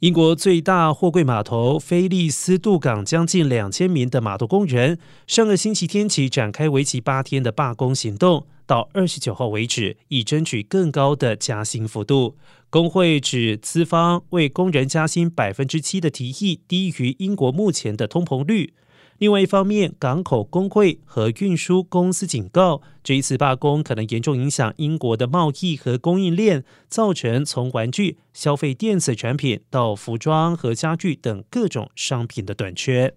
[0.00, 12.36] 英国最大货柜码头菲利斯渡港将近两千名的码头工人，上个星期天起展开为期八天的罢工行动，到二十九号为止，以争取更高的加薪幅度。
[12.68, 18.74] 工会指资方为工人加薪百分之七的提议低于英国目前的通膨率。
[19.18, 33.14] 另外一方面，港口工会和运输公司警告，这一次罢工可能严重影响英国的贸易和供应链，造成从玩具、消费电子产品到服装和家具等各种商品的短缺。